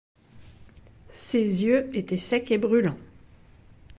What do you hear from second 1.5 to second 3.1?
yeux étaient secs et brûlants.